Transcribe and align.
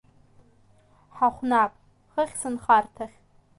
Ҳахәнап, 1.15 1.73
хыхь 2.11 2.35
сынхарҭахь. 2.41 3.17